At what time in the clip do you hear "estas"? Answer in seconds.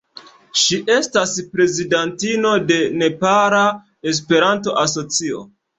0.93-1.33